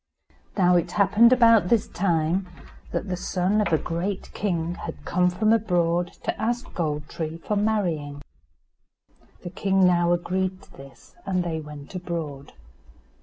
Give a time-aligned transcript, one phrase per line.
[0.57, 2.47] Now it happened about this time
[2.91, 7.37] that the son of a great king had come from abroad to ask Gold tree
[7.37, 8.23] for marrying.
[9.43, 12.53] The king now agreed to this, and they went abroad.